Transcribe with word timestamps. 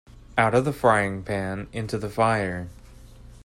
Out 0.35 0.55
of 0.55 0.65
the 0.65 0.73
frying 0.73 1.21
pan 1.21 1.67
into 1.71 1.95
the 1.99 2.09
fire. 2.09 2.69